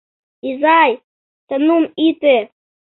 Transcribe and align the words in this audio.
Изай, 0.49 0.91
Санум 1.47 1.83
ите... 2.07 2.35